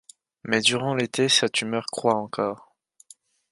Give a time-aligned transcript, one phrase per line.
[0.43, 2.73] Mais durant l'été sa tumeur croît encore.